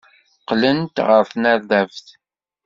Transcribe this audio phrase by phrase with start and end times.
[0.39, 2.07] Qqlent ɣer tnerdabt.